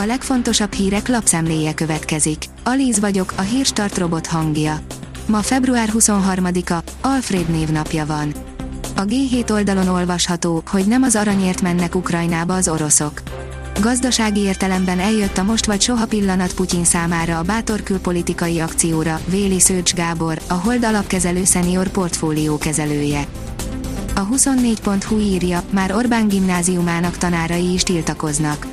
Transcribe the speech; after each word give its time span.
A 0.00 0.06
legfontosabb 0.06 0.72
hírek 0.72 1.08
lapszemléje 1.08 1.74
következik. 1.74 2.44
Alíz 2.64 3.00
vagyok, 3.00 3.32
a 3.36 3.40
hírstart 3.40 3.98
robot 3.98 4.26
hangja. 4.26 4.80
Ma 5.26 5.42
február 5.42 5.88
23-a, 5.98 6.82
Alfred 7.00 7.48
névnapja 7.48 8.06
van. 8.06 8.34
A 8.96 9.04
G7 9.04 9.50
oldalon 9.50 9.88
olvasható, 9.88 10.62
hogy 10.66 10.86
nem 10.86 11.02
az 11.02 11.16
aranyért 11.16 11.62
mennek 11.62 11.94
Ukrajnába 11.94 12.54
az 12.54 12.68
oroszok. 12.68 13.22
Gazdasági 13.80 14.40
értelemben 14.40 14.98
eljött 14.98 15.38
a 15.38 15.42
most 15.42 15.66
vagy 15.66 15.80
soha 15.80 16.06
pillanat 16.06 16.54
Putyin 16.54 16.84
számára 16.84 17.38
a 17.38 17.42
bátor 17.42 17.82
külpolitikai 17.82 18.60
akcióra, 18.60 19.20
Véli 19.26 19.60
Szőcs 19.60 19.94
Gábor, 19.94 20.38
a 20.46 20.54
Hold 20.54 20.84
alapkezelő 20.84 21.44
szenior 21.44 21.88
portfólió 21.88 22.58
kezelője. 22.58 23.26
A 24.14 24.26
24.hu 24.26 25.18
írja, 25.18 25.62
már 25.70 25.92
Orbán 25.92 26.28
gimnáziumának 26.28 27.16
tanárai 27.16 27.72
is 27.72 27.82
tiltakoznak. 27.82 28.67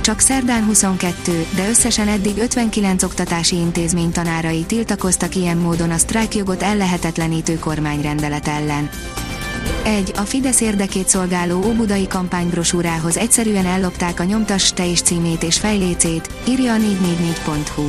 Csak 0.00 0.20
szerdán 0.20 0.64
22, 0.64 1.46
de 1.54 1.68
összesen 1.68 2.08
eddig 2.08 2.38
59 2.38 3.02
oktatási 3.02 3.56
intézmény 3.56 4.10
tanárai 4.12 4.62
tiltakoztak 4.62 5.34
ilyen 5.34 5.56
módon 5.56 5.90
a 5.90 5.98
sztrájkjogot 5.98 6.62
ellehetetlenítő 6.62 7.58
kormányrendelet 7.58 8.48
ellen. 8.48 8.90
Egy, 9.84 10.12
a 10.16 10.20
Fidesz 10.20 10.60
érdekét 10.60 11.08
szolgáló 11.08 11.64
óbudai 11.64 12.06
kampánybrosúrához 12.06 13.16
egyszerűen 13.16 13.66
ellopták 13.66 14.20
a 14.20 14.24
nyomtas 14.24 14.72
te 14.72 14.84
is 14.84 15.02
címét 15.02 15.42
és 15.42 15.58
fejlécét, 15.58 16.30
írja 16.48 16.72
a 16.72 16.76
444.hu. 16.76 17.82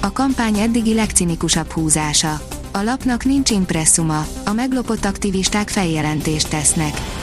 A 0.00 0.12
kampány 0.12 0.58
eddigi 0.58 0.94
legcinikusabb 0.94 1.70
húzása. 1.70 2.40
A 2.72 2.82
lapnak 2.82 3.24
nincs 3.24 3.50
impresszuma, 3.50 4.26
a 4.44 4.52
meglopott 4.52 5.04
aktivisták 5.04 5.68
feljelentést 5.68 6.48
tesznek. 6.48 7.13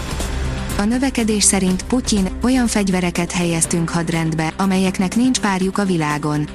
A 0.81 0.85
növekedés 0.85 1.43
szerint 1.43 1.83
Putyin 1.83 2.29
olyan 2.43 2.67
fegyvereket 2.67 3.31
helyeztünk 3.31 3.89
hadrendbe, 3.89 4.53
amelyeknek 4.57 5.15
nincs 5.15 5.39
párjuk 5.39 5.77
a 5.77 5.85
világon. 5.85 6.47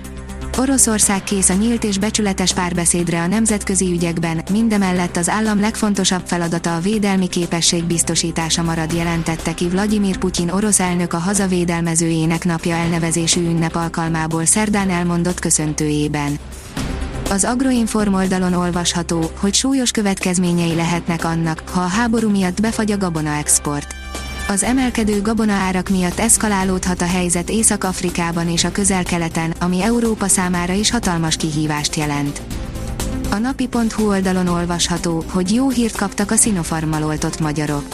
Oroszország 0.59 1.25
kész 1.25 1.49
a 1.49 1.55
nyílt 1.55 1.85
és 1.85 1.99
becsületes 1.99 2.53
párbeszédre 2.53 3.21
a 3.21 3.27
nemzetközi 3.27 3.93
ügyekben, 3.93 4.43
mindemellett 4.51 5.17
az 5.17 5.29
állam 5.29 5.61
legfontosabb 5.61 6.23
feladata 6.27 6.77
a 6.77 6.81
védelmi 6.81 7.29
képesség 7.29 7.85
biztosítása 7.85 8.63
marad 8.63 8.93
jelentette 8.93 9.55
ki 9.55 9.69
Vladimir 9.69 10.17
Putyin 10.17 10.49
orosz 10.49 10.81
elnök 10.81 11.13
a 11.13 11.19
hazavédelmezőjének 11.19 12.45
napja 12.45 12.75
elnevezésű 12.75 13.41
ünnep 13.41 13.75
alkalmából 13.75 14.45
szerdán 14.45 14.91
elmondott 14.91 15.39
köszöntőjében. 15.39 16.39
Az 17.31 17.45
Agroinform 17.45 18.15
oldalon 18.15 18.53
olvasható, 18.53 19.31
hogy 19.41 19.55
súlyos 19.55 19.91
következményei 19.91 20.75
lehetnek 20.75 21.25
annak, 21.25 21.63
ha 21.69 21.81
a 21.81 21.87
háború 21.87 22.31
miatt 22.31 22.61
befagy 22.61 22.91
a 22.93 22.97
gabona 22.97 23.31
export. 23.31 23.96
Az 24.49 24.63
emelkedő 24.63 25.23
gabona 25.23 25.53
árak 25.53 25.89
miatt 25.89 26.19
eszkalálódhat 26.19 27.03
a 27.03 27.07
helyzet 27.07 27.51
Észak-Afrikában 27.51 28.49
és 28.49 28.65
a 28.65 28.73
közel-keleten, 28.73 29.55
ami 29.61 29.83
Európa 29.83 30.29
számára 30.29 30.73
is 30.73 30.91
hatalmas 30.91 31.37
kihívást 31.37 31.97
jelent. 31.97 32.41
A 33.31 33.37
napi.hu 33.37 34.09
oldalon 34.09 34.47
olvasható, 34.47 35.25
hogy 35.31 35.55
jó 35.55 35.69
hírt 35.69 35.97
kaptak 35.97 36.31
a 36.31 36.37
Sinopharmmal 36.37 37.05
oltott 37.05 37.41
magyarok. 37.41 37.85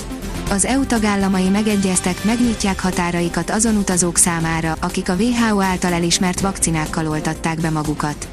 Az 0.51 0.65
EU 0.65 0.87
tagállamai 0.87 1.49
megegyeztek, 1.49 2.25
megnyitják 2.25 2.81
határaikat 2.81 3.51
azon 3.51 3.77
utazók 3.77 4.17
számára, 4.17 4.77
akik 4.81 5.09
a 5.09 5.15
WHO 5.15 5.61
által 5.61 5.93
elismert 5.93 6.41
vakcinákkal 6.41 7.09
oltatták 7.09 7.61
be 7.61 7.71
magukat. 7.71 8.29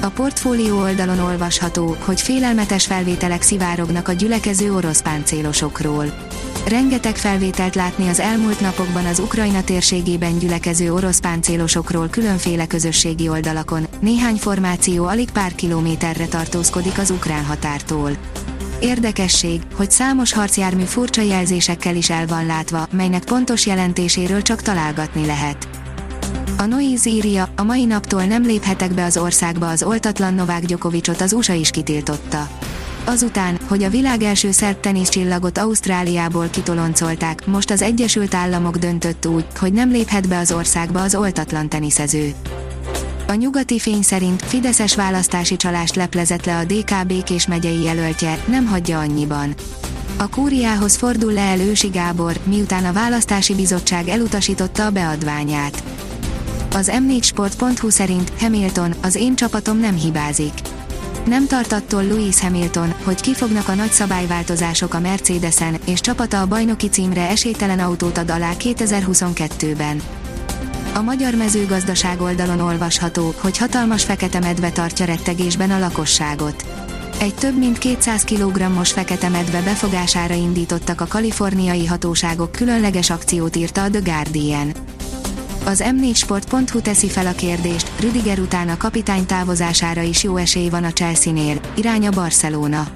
A 0.00 0.08
portfólió 0.08 0.78
oldalon 0.78 1.18
olvasható, 1.18 1.96
hogy 1.98 2.20
félelmetes 2.20 2.86
felvételek 2.86 3.42
szivárognak 3.42 4.08
a 4.08 4.12
gyülekező 4.12 4.74
orosz 4.74 5.02
páncélosokról. 5.02 6.04
Rengeteg 6.68 7.16
felvételt 7.16 7.74
látni 7.74 8.08
az 8.08 8.20
elmúlt 8.20 8.60
napokban 8.60 9.06
az 9.06 9.18
Ukrajna 9.18 9.64
térségében 9.64 10.38
gyülekező 10.38 10.92
orosz 10.92 11.20
páncélosokról 11.20 12.08
különféle 12.08 12.66
közösségi 12.66 13.28
oldalakon, 13.28 13.86
néhány 14.00 14.36
formáció 14.36 15.04
alig 15.04 15.30
pár 15.30 15.54
kilométerre 15.54 16.26
tartózkodik 16.26 16.98
az 16.98 17.10
ukrán 17.10 17.44
határtól. 17.44 18.10
Érdekesség, 18.80 19.60
hogy 19.74 19.90
számos 19.90 20.32
harcjármű 20.32 20.82
furcsa 20.82 21.22
jelzésekkel 21.22 21.96
is 21.96 22.10
el 22.10 22.26
van 22.26 22.46
látva, 22.46 22.86
melynek 22.90 23.24
pontos 23.24 23.66
jelentéséről 23.66 24.42
csak 24.42 24.62
találgatni 24.62 25.26
lehet. 25.26 25.68
A 26.58 26.64
Noise 26.64 27.10
írja, 27.10 27.48
a 27.56 27.62
mai 27.62 27.84
naptól 27.84 28.24
nem 28.24 28.42
léphetek 28.42 28.94
be 28.94 29.04
az 29.04 29.16
országba 29.16 29.68
az 29.68 29.82
oltatlan 29.82 30.34
Novák 30.34 30.64
Gyokovicsot 30.64 31.20
az 31.20 31.32
USA 31.32 31.52
is 31.52 31.70
kitiltotta. 31.70 32.48
Azután, 33.06 33.58
hogy 33.68 33.82
a 33.82 33.90
világ 33.90 34.22
első 34.22 34.50
szerb 34.50 34.80
teniszcsillagot 34.80 35.58
Ausztráliából 35.58 36.48
kitoloncolták, 36.48 37.46
most 37.46 37.70
az 37.70 37.82
Egyesült 37.82 38.34
Államok 38.34 38.76
döntött 38.76 39.26
úgy, 39.26 39.44
hogy 39.58 39.72
nem 39.72 39.90
léphet 39.90 40.28
be 40.28 40.38
az 40.38 40.52
országba 40.52 41.02
az 41.02 41.14
oltatlan 41.14 41.68
teniszező. 41.68 42.34
A 43.28 43.34
nyugati 43.34 43.78
fény 43.78 44.02
szerint 44.02 44.42
Fideszes 44.42 44.94
választási 44.94 45.56
csalást 45.56 45.96
leplezett 45.96 46.44
le 46.44 46.56
a 46.56 46.64
DK 46.64 47.06
Békés 47.06 47.46
megyei 47.46 47.82
jelöltje, 47.82 48.38
nem 48.46 48.66
hagyja 48.66 48.98
annyiban. 48.98 49.54
A 50.16 50.28
kúriához 50.28 50.96
fordul 50.96 51.32
le 51.32 51.40
el 51.40 51.60
Ősi 51.60 51.88
Gábor, 51.88 52.38
miután 52.44 52.84
a 52.84 52.92
választási 52.92 53.54
bizottság 53.54 54.08
elutasította 54.08 54.86
a 54.86 54.90
beadványát. 54.90 55.82
Az 56.72 56.90
m4sport.hu 56.94 57.90
szerint 57.90 58.32
Hamilton, 58.38 58.94
az 59.02 59.14
én 59.14 59.36
csapatom 59.36 59.78
nem 59.78 59.94
hibázik. 59.94 60.52
Nem 61.26 61.46
tart 61.46 61.72
attól 61.72 62.06
Louis 62.06 62.40
Hamilton, 62.40 62.94
hogy 63.04 63.20
kifognak 63.20 63.68
a 63.68 63.74
nagy 63.74 63.90
szabályváltozások 63.90 64.94
a 64.94 65.00
Mercedesen, 65.00 65.76
és 65.86 66.00
csapata 66.00 66.40
a 66.40 66.46
bajnoki 66.46 66.88
címre 66.88 67.28
esélytelen 67.28 67.78
autót 67.78 68.18
ad 68.18 68.30
alá 68.30 68.52
2022-ben. 68.58 70.02
A 70.94 71.00
magyar 71.00 71.34
mezőgazdaság 71.34 72.20
oldalon 72.20 72.60
olvasható, 72.60 73.34
hogy 73.38 73.58
hatalmas 73.58 74.04
fekete 74.04 74.40
medve 74.40 74.70
tartja 74.70 75.06
rettegésben 75.06 75.70
a 75.70 75.78
lakosságot. 75.78 76.64
Egy 77.20 77.34
több 77.34 77.58
mint 77.58 77.78
200 77.78 78.24
kg-os 78.24 78.92
fekete 78.92 79.28
medve 79.28 79.62
befogására 79.62 80.34
indítottak 80.34 81.00
a 81.00 81.06
kaliforniai 81.06 81.86
hatóságok 81.86 82.52
különleges 82.52 83.10
akciót 83.10 83.56
írta 83.56 83.82
a 83.82 83.90
The 83.90 84.00
Guardian. 84.00 84.72
Az 85.66 85.84
m4sport.hu 85.84 86.80
teszi 86.80 87.08
fel 87.08 87.26
a 87.26 87.32
kérdést, 87.32 87.90
Rüdiger 88.00 88.38
után 88.38 88.68
a 88.68 88.76
kapitány 88.76 89.26
távozására 89.26 90.00
is 90.00 90.22
jó 90.22 90.36
esély 90.36 90.68
van 90.68 90.84
a 90.84 90.92
Chelsea-nél, 90.92 91.60
irány 91.76 92.06
a 92.06 92.10
Barcelona. 92.10 92.86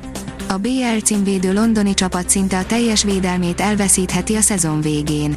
A 0.49 0.57
BL 0.57 0.99
címvédő 1.05 1.53
londoni 1.53 1.95
csapat 1.95 2.29
szinte 2.29 2.59
a 2.59 2.67
teljes 2.67 3.03
védelmét 3.03 3.61
elveszítheti 3.61 4.35
a 4.35 4.41
szezon 4.41 4.81
végén. 4.81 5.37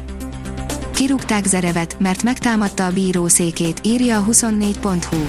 Kirúgták 0.94 1.46
Zerevet, 1.46 1.96
mert 1.98 2.22
megtámadta 2.22 2.86
a 2.86 2.92
bíró 2.92 3.28
székét, 3.28 3.80
írja 3.82 4.18
a 4.18 4.24
24.hu. 4.24 5.26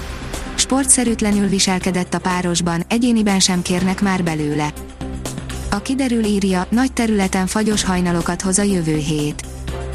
Sportszerűtlenül 0.54 1.48
viselkedett 1.48 2.14
a 2.14 2.18
párosban, 2.18 2.82
egyéniben 2.88 3.40
sem 3.40 3.62
kérnek 3.62 4.00
már 4.00 4.24
belőle. 4.24 4.72
A 5.70 5.82
kiderül 5.82 6.24
írja, 6.24 6.66
nagy 6.70 6.92
területen 6.92 7.46
fagyos 7.46 7.84
hajnalokat 7.84 8.42
hoz 8.42 8.58
a 8.58 8.62
jövő 8.62 8.96
hét 8.96 9.45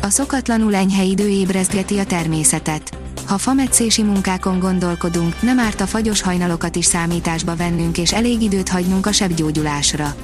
a 0.01 0.09
szokatlanul 0.09 0.75
enyhe 0.75 1.03
idő 1.03 1.27
ébrezgeti 1.27 1.97
a 1.99 2.05
természetet. 2.05 2.97
Ha 3.25 3.37
fametszési 3.37 4.03
munkákon 4.03 4.59
gondolkodunk, 4.59 5.41
nem 5.41 5.59
árt 5.59 5.81
a 5.81 5.87
fagyos 5.87 6.21
hajnalokat 6.21 6.75
is 6.75 6.85
számításba 6.85 7.55
vennünk 7.55 7.97
és 7.97 8.13
elég 8.13 8.41
időt 8.41 8.69
hagynunk 8.69 9.05
a 9.05 9.11
sebgyógyulásra. 9.11 10.15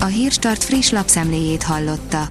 A 0.00 0.04
Hírstart 0.04 0.64
friss 0.64 0.90
lapszemléjét 0.90 1.62
hallotta. 1.62 2.28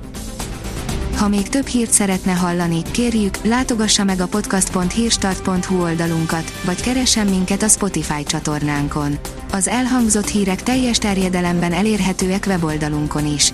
Ha 1.18 1.28
még 1.28 1.50
több 1.50 1.66
hírt 1.66 1.92
szeretne 1.92 2.32
hallani, 2.32 2.82
kérjük, 2.92 3.38
látogassa 3.44 4.04
meg 4.04 4.20
a 4.20 4.28
podcast.hírstart.hu 4.28 5.82
oldalunkat, 5.82 6.54
vagy 6.66 6.82
keressen 6.82 7.28
minket 7.28 7.64
a 7.64 7.68
Spotify 7.68 8.24
csatornánkon. 8.24 9.18
Az 9.52 9.68
elhangzott 9.68 10.28
hírek 10.28 10.64
teljes 10.64 10.98
terjedelemben 10.98 11.74
elérhetőek 11.74 12.44
weboldalunkon 12.48 13.34
is. 13.34 13.54